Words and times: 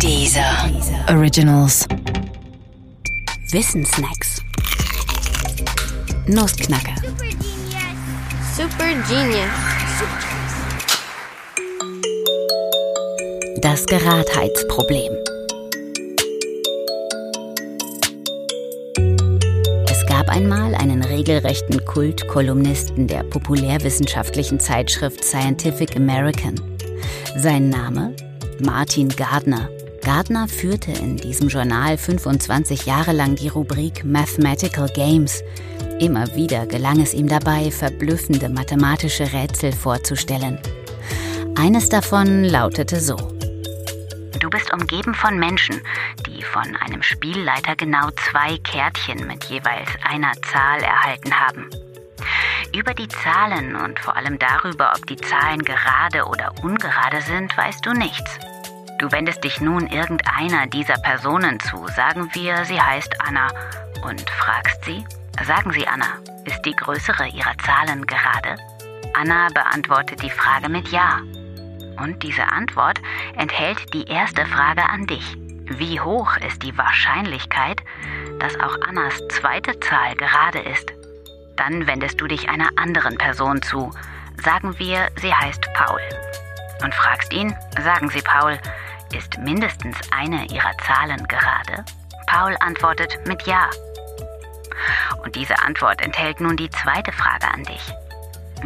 Dieser 0.00 0.70
Originals. 1.08 1.86
Wissensnacks. 3.50 4.42
Nussknacker. 6.26 6.94
Super 8.56 8.92
Genius. 9.08 9.50
Das 13.62 13.86
Geradheitsproblem. 13.86 15.12
Es 19.90 20.04
gab 20.06 20.28
einmal 20.28 20.74
einen 20.74 21.02
regelrechten 21.02 21.84
Kultkolumnisten 21.84 23.06
der 23.06 23.22
populärwissenschaftlichen 23.24 24.60
Zeitschrift 24.60 25.24
Scientific 25.24 25.96
American. 25.96 26.60
Sein 27.36 27.70
Name? 27.70 28.14
Martin 28.60 29.08
Gardner. 29.08 29.68
Gardner 30.04 30.48
führte 30.48 30.92
in 30.92 31.16
diesem 31.16 31.48
Journal 31.48 31.96
25 31.96 32.84
Jahre 32.84 33.12
lang 33.12 33.36
die 33.36 33.48
Rubrik 33.48 34.04
Mathematical 34.04 34.86
Games. 34.90 35.42
Immer 35.98 36.34
wieder 36.36 36.66
gelang 36.66 37.00
es 37.00 37.14
ihm 37.14 37.26
dabei, 37.26 37.70
verblüffende 37.70 38.50
mathematische 38.50 39.32
Rätsel 39.32 39.72
vorzustellen. 39.72 40.58
Eines 41.56 41.88
davon 41.88 42.44
lautete 42.44 43.00
so. 43.00 43.16
Du 44.38 44.50
bist 44.50 44.70
umgeben 44.74 45.14
von 45.14 45.38
Menschen, 45.38 45.80
die 46.26 46.42
von 46.42 46.76
einem 46.76 47.02
Spielleiter 47.02 47.74
genau 47.74 48.10
zwei 48.30 48.58
Kärtchen 48.58 49.26
mit 49.26 49.44
jeweils 49.44 49.88
einer 50.02 50.32
Zahl 50.52 50.82
erhalten 50.82 51.32
haben. 51.32 51.70
Über 52.76 52.92
die 52.92 53.08
Zahlen 53.08 53.74
und 53.74 53.98
vor 53.98 54.16
allem 54.16 54.38
darüber, 54.38 54.92
ob 54.94 55.06
die 55.06 55.16
Zahlen 55.16 55.62
gerade 55.62 56.26
oder 56.26 56.52
ungerade 56.62 57.22
sind, 57.22 57.56
weißt 57.56 57.86
du 57.86 57.92
nichts. 57.92 58.38
Du 58.98 59.10
wendest 59.10 59.42
dich 59.42 59.60
nun 59.60 59.86
irgendeiner 59.88 60.66
dieser 60.66 60.94
Personen 60.94 61.58
zu, 61.60 61.86
sagen 61.88 62.30
wir, 62.32 62.64
sie 62.64 62.80
heißt 62.80 63.20
Anna, 63.20 63.48
und 64.04 64.28
fragst 64.30 64.84
sie, 64.84 65.04
sagen 65.44 65.72
Sie 65.72 65.86
Anna, 65.86 66.18
ist 66.44 66.62
die 66.62 66.76
größere 66.76 67.26
ihrer 67.28 67.56
Zahlen 67.58 68.06
gerade? 68.06 68.56
Anna 69.14 69.48
beantwortet 69.54 70.22
die 70.22 70.30
Frage 70.30 70.68
mit 70.68 70.88
Ja. 70.88 71.20
Und 72.02 72.22
diese 72.22 72.44
Antwort 72.44 73.00
enthält 73.36 73.94
die 73.94 74.08
erste 74.08 74.44
Frage 74.46 74.88
an 74.88 75.06
dich. 75.06 75.36
Wie 75.66 76.00
hoch 76.00 76.36
ist 76.46 76.62
die 76.62 76.76
Wahrscheinlichkeit, 76.76 77.82
dass 78.38 78.58
auch 78.60 78.76
Annas 78.86 79.14
zweite 79.28 79.78
Zahl 79.80 80.14
gerade 80.16 80.58
ist? 80.58 80.92
Dann 81.56 81.86
wendest 81.86 82.20
du 82.20 82.26
dich 82.26 82.48
einer 82.48 82.68
anderen 82.76 83.16
Person 83.16 83.62
zu. 83.62 83.90
Sagen 84.42 84.78
wir, 84.78 85.08
sie 85.16 85.32
heißt 85.32 85.72
Paul. 85.74 86.00
Und 86.82 86.94
fragst 86.94 87.32
ihn, 87.32 87.56
sagen 87.82 88.10
Sie 88.10 88.20
Paul, 88.20 88.58
ist 89.16 89.38
mindestens 89.38 89.96
eine 90.10 90.46
Ihrer 90.46 90.72
Zahlen 90.86 91.26
gerade? 91.28 91.84
Paul 92.26 92.56
antwortet 92.60 93.18
mit 93.26 93.42
Ja. 93.46 93.70
Und 95.22 95.36
diese 95.36 95.58
Antwort 95.62 96.00
enthält 96.02 96.40
nun 96.40 96.56
die 96.56 96.70
zweite 96.70 97.12
Frage 97.12 97.46
an 97.52 97.62
dich. 97.64 97.92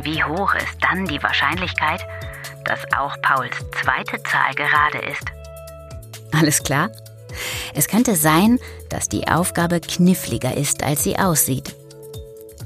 Wie 0.03 0.23
hoch 0.23 0.55
ist 0.55 0.79
dann 0.81 1.07
die 1.07 1.23
Wahrscheinlichkeit, 1.23 2.07
dass 2.65 2.81
auch 2.97 3.21
Pauls 3.23 3.57
zweite 3.81 4.23
Zahl 4.23 4.55
gerade 4.55 4.99
ist? 4.99 5.25
Alles 6.33 6.63
klar? 6.63 6.91
Es 7.75 7.89
könnte 7.89 8.17
sein, 8.17 8.59
dass 8.91 9.09
die 9.09 9.29
Aufgabe 9.29 9.81
kniffliger 9.81 10.57
ist, 10.57 10.83
als 10.83 11.03
sie 11.03 11.19
aussieht. 11.19 11.75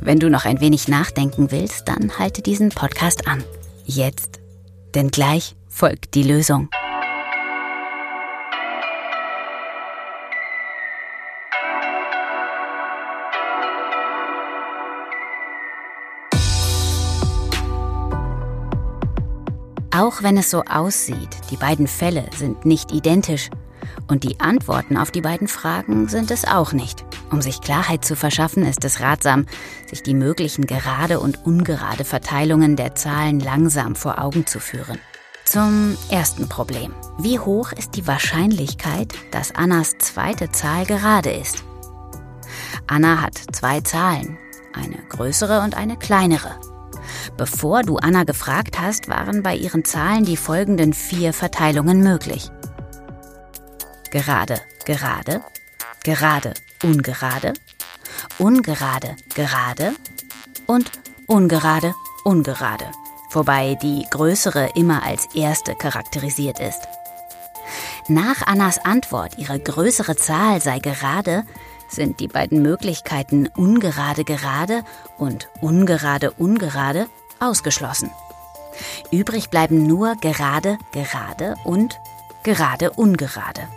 Wenn 0.01 0.19
du 0.19 0.31
noch 0.31 0.45
ein 0.45 0.61
wenig 0.61 0.89
nachdenken 0.89 1.51
willst, 1.51 1.89
dann 1.89 2.19
halte 2.19 2.43
diesen 2.43 2.71
Podcast 2.71 3.29
an. 3.29 3.45
Jetzt. 3.85 4.41
Denn 4.95 5.11
gleich 5.11 5.55
folgt 5.69 6.15
die 6.15 6.25
Lösung. 6.25 6.69
Auch 19.95 20.23
wenn 20.23 20.39
es 20.39 20.51
so 20.51 20.63
aussieht, 20.63 21.37
die 21.51 21.57
beiden 21.57 21.87
Fälle 21.87 22.25
sind 22.35 22.65
nicht 22.65 22.93
identisch 22.93 23.51
und 24.09 24.25
die 24.25 24.41
Antworten 24.41 24.97
auf 24.97 25.11
die 25.11 25.21
beiden 25.21 25.49
Fragen 25.49 26.09
sind 26.09 26.31
es 26.31 26.47
auch 26.47 26.73
nicht. 26.73 27.05
Um 27.31 27.43
sich 27.43 27.61
Klarheit 27.61 28.03
zu 28.03 28.17
verschaffen, 28.17 28.65
ist 28.65 28.85
es 28.87 29.01
ratsam, 29.01 29.45
sich 29.87 30.03
die 30.03 30.15
möglichen 30.15 30.67
gerade 30.67 31.21
und 31.21 31.45
ungerade 31.45 32.05
Verteilungen 32.05 32.75
der 32.75 32.95
Zahlen 32.95 33.39
langsam 33.39 33.95
vor 33.95 34.19
Augen 34.19 34.47
zu 34.47 34.61
führen. 34.61 34.99
Zum 35.45 35.99
ersten 36.09 36.49
Problem. 36.49 36.95
Wie 37.19 37.39
hoch 37.39 37.73
ist 37.73 37.95
die 37.95 38.07
Wahrscheinlichkeit, 38.07 39.13
dass 39.31 39.55
Annas 39.55 39.99
zweite 39.99 40.51
Zahl 40.53 40.87
gerade 40.87 41.33
ist? 41.33 41.65
Anna 42.87 43.21
hat 43.21 43.37
zwei 43.53 43.83
Zahlen, 43.83 44.39
eine 44.73 45.03
größere 45.11 45.61
und 45.61 45.77
eine 45.77 45.99
kleinere. 45.99 46.72
Bevor 47.37 47.83
du 47.83 47.97
Anna 47.97 48.25
gefragt 48.25 48.81
hast, 48.81 49.09
waren 49.09 49.43
bei 49.43 49.55
ihren 49.55 49.85
Zahlen 49.85 50.25
die 50.25 50.37
folgenden 50.37 50.93
vier 50.93 51.33
Verteilungen 51.33 52.03
möglich. 52.03 52.51
Gerade, 54.11 54.61
gerade, 54.85 55.41
gerade, 56.05 56.55
ungerade, 56.83 57.55
ungerade, 58.39 59.17
gerade 59.35 59.93
und 60.67 60.91
ungerade, 61.27 61.95
ungerade, 62.25 62.87
wobei 63.31 63.75
die 63.77 64.05
größere 64.11 64.71
immer 64.75 65.03
als 65.03 65.29
erste 65.35 65.75
charakterisiert 65.75 66.61
ist. 66.61 66.87
Nach 68.09 68.47
Annas 68.47 68.85
Antwort, 68.85 69.39
ihre 69.39 69.59
größere 69.59 70.17
Zahl 70.17 70.61
sei 70.61 70.81
gerade, 70.81 71.45
sind 71.93 72.21
die 72.21 72.29
beiden 72.29 72.63
Möglichkeiten 72.63 73.49
ungerade 73.57 74.25
gerade 74.25 74.85
und 75.19 75.49
ungerade 75.61 76.33
ungerade 76.33 77.07
ausgeschlossen. 77.41 78.11
Übrig 79.11 79.51
bleiben 79.51 79.87
nur 79.87 80.17
gerade 80.17 80.79
gerade 80.93 81.57
und 81.65 82.01
gerade 82.43 82.91
ungerade. 82.91 83.69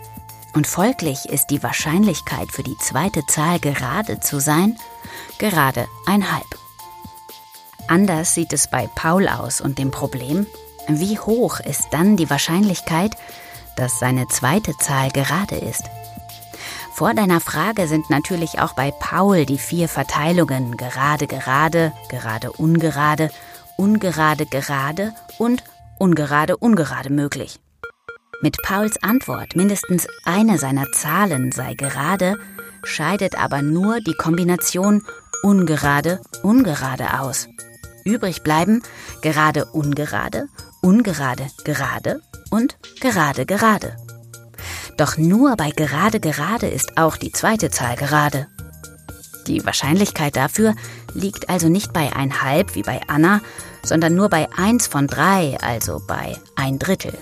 Und 0.54 0.66
folglich 0.66 1.26
ist 1.28 1.48
die 1.48 1.62
Wahrscheinlichkeit 1.62 2.50
für 2.50 2.62
die 2.62 2.78
zweite 2.78 3.26
Zahl 3.26 3.60
gerade 3.60 4.20
zu 4.20 4.40
sein 4.40 4.76
gerade 5.38 5.86
ein 6.06 6.32
Halb. 6.32 6.46
Anders 7.88 8.34
sieht 8.34 8.52
es 8.52 8.68
bei 8.68 8.88
Paul 8.94 9.28
aus 9.28 9.60
und 9.60 9.78
dem 9.78 9.90
Problem, 9.90 10.46
wie 10.88 11.18
hoch 11.18 11.60
ist 11.60 11.88
dann 11.90 12.16
die 12.16 12.30
Wahrscheinlichkeit, 12.30 13.16
dass 13.76 13.98
seine 13.98 14.28
zweite 14.28 14.76
Zahl 14.78 15.10
gerade 15.10 15.56
ist? 15.56 15.84
Vor 16.96 17.12
deiner 17.12 17.42
Frage 17.42 17.88
sind 17.88 18.08
natürlich 18.08 18.58
auch 18.58 18.72
bei 18.72 18.90
Paul 18.90 19.44
die 19.44 19.58
vier 19.58 19.86
Verteilungen 19.86 20.78
gerade 20.78 21.26
gerade, 21.26 21.92
gerade 22.08 22.52
ungerade, 22.52 23.30
ungerade 23.76 24.46
gerade 24.46 25.12
und 25.36 25.62
ungerade 25.98 26.56
ungerade 26.56 27.10
möglich. 27.12 27.60
Mit 28.40 28.56
Pauls 28.62 28.96
Antwort, 29.02 29.56
mindestens 29.56 30.06
eine 30.24 30.56
seiner 30.56 30.90
Zahlen 30.92 31.52
sei 31.52 31.74
gerade, 31.74 32.38
scheidet 32.82 33.38
aber 33.38 33.60
nur 33.60 34.00
die 34.00 34.14
Kombination 34.14 35.04
ungerade 35.42 36.22
ungerade 36.42 37.20
aus. 37.20 37.46
Übrig 38.06 38.42
bleiben 38.42 38.82
gerade 39.20 39.66
ungerade, 39.66 40.48
ungerade 40.80 41.46
gerade 41.62 42.22
und 42.50 42.78
gerade 43.02 43.44
gerade. 43.44 44.05
Doch 44.96 45.18
nur 45.18 45.56
bei 45.56 45.70
gerade 45.70 46.20
gerade 46.20 46.68
ist 46.68 46.96
auch 46.96 47.16
die 47.16 47.32
zweite 47.32 47.70
Zahl 47.70 47.96
gerade. 47.96 48.46
Die 49.46 49.64
Wahrscheinlichkeit 49.64 50.36
dafür 50.36 50.74
liegt 51.14 51.48
also 51.48 51.68
nicht 51.68 51.92
bei 51.92 52.14
ein 52.14 52.42
halb 52.42 52.74
wie 52.74 52.82
bei 52.82 53.00
Anna, 53.06 53.40
sondern 53.84 54.14
nur 54.14 54.28
bei 54.28 54.48
eins 54.56 54.86
von 54.86 55.06
drei, 55.06 55.56
also 55.60 56.02
bei 56.06 56.36
ein 56.56 56.78
Drittel. 56.78 57.16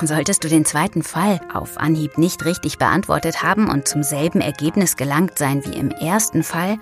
Solltest 0.00 0.44
du 0.44 0.48
den 0.48 0.64
zweiten 0.64 1.02
Fall 1.02 1.40
auf 1.52 1.76
Anhieb 1.78 2.18
nicht 2.18 2.44
richtig 2.44 2.78
beantwortet 2.78 3.42
haben 3.42 3.68
und 3.68 3.88
zum 3.88 4.02
selben 4.02 4.40
Ergebnis 4.40 4.96
gelangt 4.96 5.38
sein 5.38 5.64
wie 5.64 5.76
im 5.76 5.90
ersten 5.90 6.44
Fall, 6.44 6.78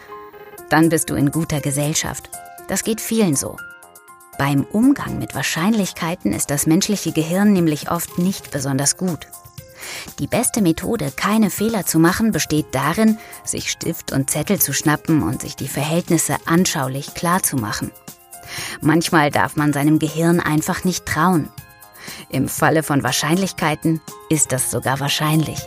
dann 0.68 0.88
bist 0.88 1.08
du 1.08 1.14
in 1.14 1.30
guter 1.30 1.60
Gesellschaft. 1.60 2.28
Das 2.68 2.82
geht 2.82 3.00
vielen 3.00 3.36
so. 3.36 3.56
Beim 4.38 4.64
Umgang 4.64 5.18
mit 5.18 5.34
Wahrscheinlichkeiten 5.34 6.32
ist 6.32 6.50
das 6.50 6.66
menschliche 6.66 7.12
Gehirn 7.12 7.52
nämlich 7.52 7.90
oft 7.90 8.18
nicht 8.18 8.50
besonders 8.50 8.96
gut. 8.96 9.26
Die 10.18 10.26
beste 10.26 10.60
Methode, 10.60 11.10
keine 11.14 11.50
Fehler 11.50 11.86
zu 11.86 11.98
machen, 11.98 12.32
besteht 12.32 12.66
darin, 12.72 13.18
sich 13.44 13.70
Stift 13.70 14.12
und 14.12 14.30
Zettel 14.30 14.60
zu 14.60 14.72
schnappen 14.72 15.22
und 15.22 15.40
sich 15.40 15.56
die 15.56 15.68
Verhältnisse 15.68 16.36
anschaulich 16.44 17.14
klarzumachen. 17.14 17.90
Manchmal 18.80 19.30
darf 19.30 19.56
man 19.56 19.72
seinem 19.72 19.98
Gehirn 19.98 20.40
einfach 20.40 20.84
nicht 20.84 21.06
trauen. 21.06 21.48
Im 22.28 22.48
Falle 22.48 22.82
von 22.82 23.02
Wahrscheinlichkeiten 23.02 24.00
ist 24.28 24.52
das 24.52 24.70
sogar 24.70 25.00
wahrscheinlich. 25.00 25.60